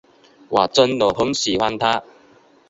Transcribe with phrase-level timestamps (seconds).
[0.49, 2.03] 我真的很喜欢他。